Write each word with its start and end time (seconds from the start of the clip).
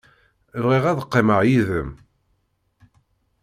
Bɣiɣ 0.63 0.83
ad 0.87 0.99
qqimeɣ 1.07 1.39
yid-m. 1.49 1.89